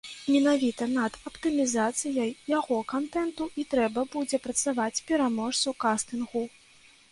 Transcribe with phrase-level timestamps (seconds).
[0.35, 6.45] Менавіта над аптымізацыяй яго кантэнту і трэба будзе працаваць пераможцу кастынгу.